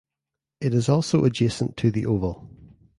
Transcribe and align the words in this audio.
It 0.61 0.73
is 0.73 0.89
also 0.89 1.25
adjacent 1.25 1.77
to 1.77 1.91
the 1.91 2.07
oval. 2.07 2.49